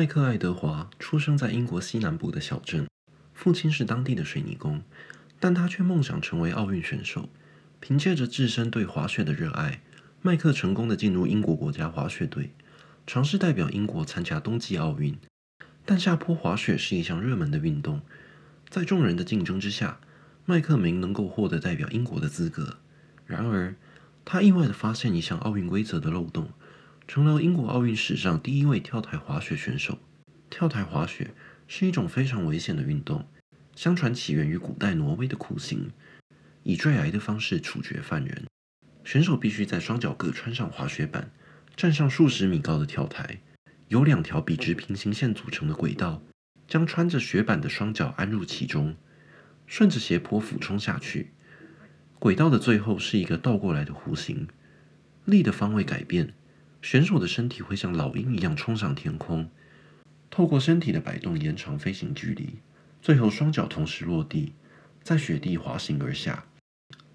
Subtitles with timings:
[0.00, 2.88] 麦克·爱德华出生在英国西南部的小镇，
[3.34, 4.80] 父亲是当地的水泥工，
[5.38, 7.28] 但他却梦想成为奥运选手。
[7.80, 9.82] 凭借着自身对滑雪的热爱，
[10.22, 12.54] 麦克成功的进入英国国家滑雪队，
[13.06, 15.18] 尝试代表英国参加冬季奥运。
[15.84, 18.00] 但下坡滑雪是一项热门的运动，
[18.70, 20.00] 在众人的竞争之下，
[20.46, 22.78] 麦克明能够获得代表英国的资格。
[23.26, 23.74] 然而，
[24.24, 26.48] 他意外地发现一项奥运规则的漏洞。
[27.12, 29.98] 成了英国奥运史上第一位跳台滑雪选手。
[30.48, 31.34] 跳台滑雪
[31.66, 33.26] 是一种非常危险的运动，
[33.74, 35.90] 相传起源于古代挪威的酷刑，
[36.62, 38.44] 以坠崖的方式处决犯人。
[39.02, 41.32] 选手必须在双脚各穿上滑雪板，
[41.74, 43.40] 站上数十米高的跳台，
[43.88, 46.22] 由两条笔直平行线组成的轨道，
[46.68, 48.94] 将穿着雪板的双脚安入其中，
[49.66, 51.32] 顺着斜坡俯冲下去。
[52.20, 54.46] 轨道的最后是一个倒过来的弧形，
[55.24, 56.34] 力的方位改变。
[56.82, 59.50] 选手的身体会像老鹰一样冲上天空，
[60.30, 62.56] 透过身体的摆动延长飞行距离，
[63.02, 64.54] 最后双脚同时落地，
[65.02, 66.44] 在雪地滑行而下。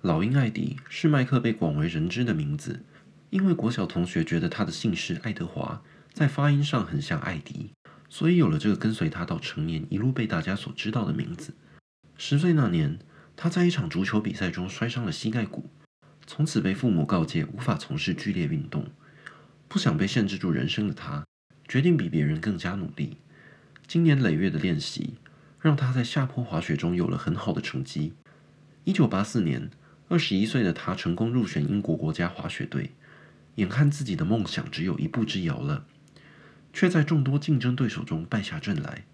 [0.02, 2.84] 老鹰艾迪是麦克被广为人知的名字，
[3.32, 5.82] 因为国小同学觉得他的姓氏爱德华
[6.14, 7.72] 在发音上很像艾迪，
[8.08, 11.56] 所以有了这个跟随他到成年一路被大家所知道的名字。
[12.18, 13.00] 十岁那年，
[13.36, 15.72] 他在一场足球比赛中摔伤了膝盖骨，
[16.28, 18.86] 从此被父母告诫无法从事剧烈运动。
[19.68, 21.26] 不想被限制住人生的他，
[21.68, 23.18] 决定比别人更加努力。
[23.88, 25.16] 经年累月的练习，
[25.60, 28.14] 让他在下坡滑雪中有了很好的成绩。
[28.84, 29.70] 一九八四年，
[30.08, 32.92] 二十一岁的他成功入选英国国家滑雪队，
[33.56, 35.86] 眼看自己的梦想只有一步之遥了，
[36.72, 39.06] 却在众多竞争对手中败下阵来。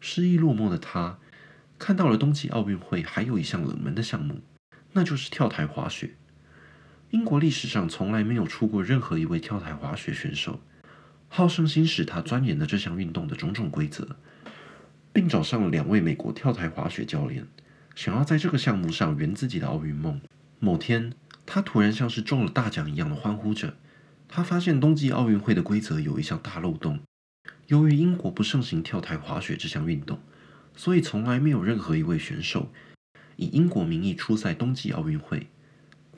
[0.00, 1.18] 失意落寞的他，
[1.78, 4.40] 看到了冬季奥运会还有一项冷门的项目，
[4.92, 6.14] 那就是跳台滑雪。
[7.12, 10.60] 英国历史上从来没有出过任何一位跳台滑雪选手，
[11.28, 14.16] 好胜心使他钻研了这项运动的种种规则，
[15.12, 17.46] 并找上了两位美国跳台滑雪教练，
[17.94, 20.22] 想要在这个项目上圆自己的奥运梦。
[20.58, 21.12] 某天，
[21.44, 23.74] 他突然像是中了大奖一样的欢呼着。
[24.26, 27.00] 他发现冬季奥运会的规则有一项大漏洞，
[27.66, 30.18] 由于英国不盛行跳台滑雪这项运动，
[30.74, 32.72] 所以从来没有任何一位选手
[33.36, 35.48] 以英国名义出赛冬季奥运会。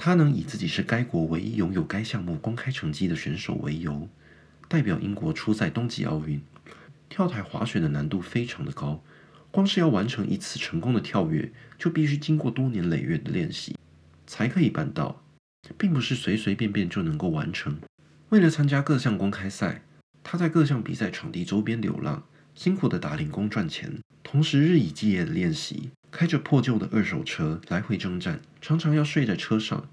[0.04, 4.06] 他能以自己是该国唯一拥有该项目公开成绩的选手为由，
[4.68, 6.42] 代表英国出赛冬季奥运。
[7.08, 9.02] 跳台滑雪的难度非常的高，
[9.50, 13.74] 光是要完成一次成功的跳跃，就必须经过多年累月的练习，
[14.26, 15.22] 才可以办到，
[15.78, 17.78] 并不是随随便便就能够完成。
[18.28, 19.80] 为了参加各项公开赛，
[20.22, 22.22] 他在各项比赛场地周边流浪，
[22.54, 25.88] 辛苦的打零工赚钱，同时日以继夜的练习。
[26.14, 29.88] 开着破旧的二手车来回征战，常常要睡在车上，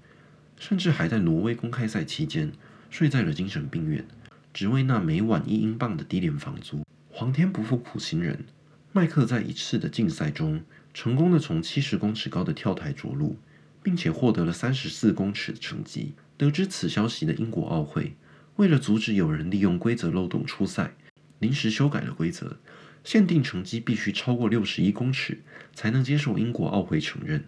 [0.56, 2.52] 甚至还在挪威公开赛期间
[2.90, 4.06] 睡在了精神病院，
[4.54, 6.86] 只为那每晚一英镑的低廉房租。
[7.10, 8.44] 皇天不负苦心人，
[8.92, 10.62] 麦克在一次的竞赛中
[10.94, 13.36] 成功的从七十公尺高的跳台着陆，
[13.82, 16.12] 并且获得了三十四公尺的成绩。
[16.36, 18.14] 得知此消息的英国奥会，
[18.54, 20.94] 为了阻止有人利用规则漏洞出赛，
[21.40, 22.58] 临时修改了规则。
[23.04, 25.42] 限定成绩必须超过六十一公尺，
[25.74, 27.44] 才能接受英国奥会承认。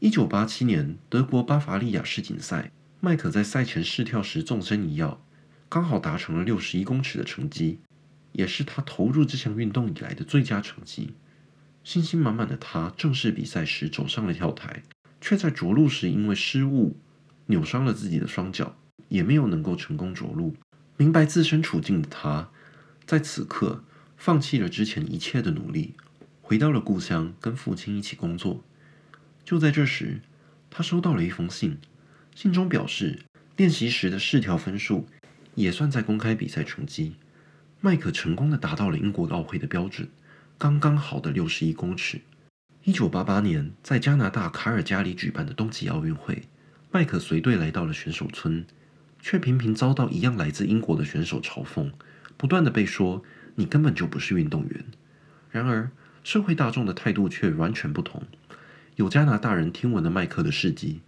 [0.00, 2.70] 一九八七年，德国巴伐利亚世锦赛，
[3.00, 5.18] 麦克在赛前试跳时纵身一跃，
[5.68, 7.78] 刚好达成了六十一公尺的成绩，
[8.32, 11.14] 也是他投入这项运动以来的最佳成绩。
[11.84, 14.82] 信心满满的他，正式比赛时走上了跳台，
[15.20, 16.96] 却在着陆时因为失误
[17.46, 18.76] 扭伤了自己的双脚，
[19.08, 20.54] 也没有能够成功着陆。
[20.96, 22.50] 明白自身处境的他，
[23.06, 23.84] 在此刻。
[24.18, 25.94] 放弃了之前一切的努力，
[26.42, 28.64] 回到了故乡，跟父亲一起工作。
[29.44, 30.20] 就在这时，
[30.68, 31.78] 他收到了一封信，
[32.34, 33.20] 信中表示
[33.56, 35.06] 练习时的试跳分数
[35.54, 37.14] 也算在公开比赛成绩。
[37.80, 40.08] 麦克成功的达到了英国奥会的标准，
[40.58, 42.20] 刚刚好的六十一公尺。
[42.82, 46.42] 一九八八年，在加拿大卡尔加里举办的冬季奥运会，
[46.90, 48.66] 麦克随队来到了选手村，
[49.20, 51.92] 却频频遭到一样来自英国的选手嘲讽，
[52.36, 53.22] 不断的被说。
[53.58, 54.84] 你根本就不是运动员。
[55.50, 55.90] 然而，
[56.22, 58.22] 社会大众的态度却完全不同。
[58.94, 61.00] 有加拿大人听闻了麦克的事迹，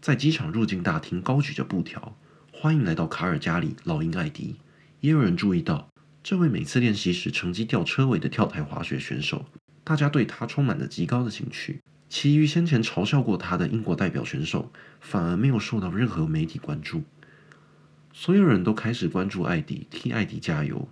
[0.00, 2.16] 在机场入境大厅高举着布条，
[2.52, 4.56] 欢迎来到卡尔加里，老鹰艾迪。
[4.98, 5.88] 也有人注意到，
[6.24, 9.46] 这位每次练习时成绩吊车尾的跳台滑雪选手，
[9.84, 11.80] 大家对他充满了极高的兴趣。
[12.08, 17.04] 其余先前嘲笑过他的英国代表选手，反而没有受到任何媒体关注。
[18.12, 20.88] 所有人都开始关注艾迪，替艾迪加油。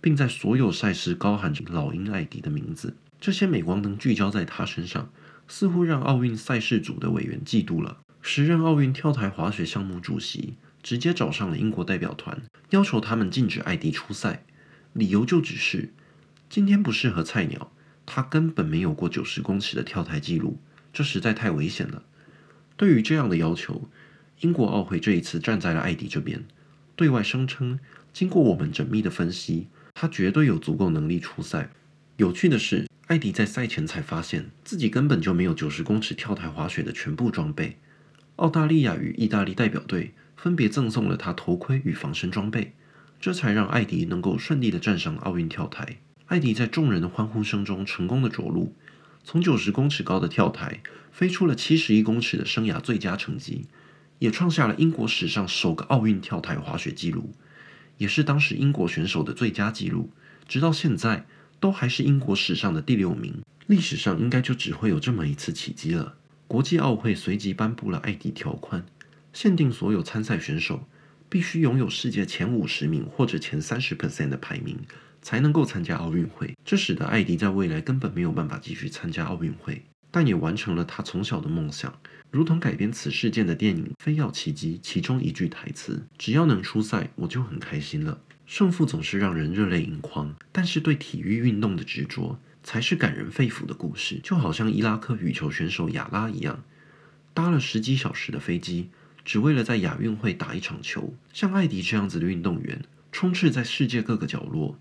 [0.00, 5.10] 并在所有赛事高喊着“老鹰艾迪”的名字，这些镁光灯聚焦在他身上，
[5.46, 7.98] 似乎让奥运赛事组的委员嫉妒了。
[8.22, 14.44] 时任奥运跳台滑雪项目主席直接找上了英国代表团，要求他们禁止艾迪出赛。
[14.92, 15.92] 理由就只是
[16.48, 17.72] 今天不适合菜鸟，
[18.04, 20.58] 他根本没有过九十公尺的跳台记录，
[20.92, 22.02] 这实在太危险了。
[22.76, 23.88] 对于这样的要求，
[24.40, 26.44] 英国奥会这一次站在了艾迪这边，
[26.96, 27.78] 对外声称，
[28.12, 29.68] 经过我们缜密的分析，
[30.00, 31.68] 他绝对有足够能力出赛。
[32.16, 37.76] 有趣的是，艾迪在赛前才发现自己根本就没有九十公尺跳台滑雪的全部装备。
[38.36, 42.72] 澳大利亚与意大利代表队分别赠送了他头盔与防身装备，
[43.20, 45.98] 这才让艾迪能够顺利地站上奥运跳台。
[46.28, 48.74] 艾迪在众人的欢呼声中成功地着陆，
[49.22, 50.80] 从九十公尺高的跳台
[51.12, 53.66] 飞出了七十一公尺的生涯最佳成绩，
[54.20, 57.34] 也创下了英国史上首个奥运跳台滑雪纪录，
[58.00, 60.10] 也是当时英国选手的最佳纪录，
[60.48, 61.26] 直到现在。
[61.60, 66.14] 都还是英国史上的第六名，历史上应该就只会有这么一次奇迹了。
[66.48, 68.82] 国际奥会随即颁布了艾迪条款，
[69.34, 70.88] 限定所有参赛选手
[71.28, 74.78] 必须拥有世界前五十名或者前三十 percent 的排名，
[75.20, 76.56] 才能够参加奥运会。
[76.64, 81.98] 这使得艾迪在未来根本没有办法继续参加奥运会，但也完成了他从小的梦想，
[82.30, 94.18] 如同改编此事件的电影《飞跃奇迹》其中一句台词：“只要能出赛，我就很开心了。”胜负总是让人热泪盈眶，但是对体育运动的执着才是感人肺腑的故事。
[94.24, 96.64] 就好像伊拉克羽球选手亚拉一样，
[97.32, 98.88] 搭了十几小时的飞机，
[99.24, 101.14] 只为了在亚运会打一场球。
[101.32, 104.76] 像艾迪这样子的运动员，充斥在世界各个角落。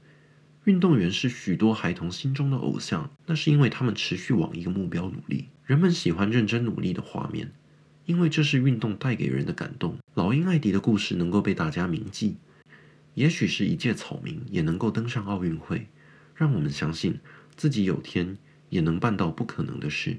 [0.70, 5.48] 运动员是许多孩童心中的偶像，那是因为他们持续往一个目标努力。
[5.66, 7.52] 人们喜欢认真努力的画面，
[8.06, 9.98] 因为这是运动带给人的感动。
[10.14, 12.38] 老鹰艾迪的故事能够被大家铭记。
[13.16, 15.88] 也许是一介草民也能够登上奥运会，
[16.36, 17.20] 让我们相信
[17.56, 18.38] 自己有天
[18.70, 20.18] 也能办到不可能的事。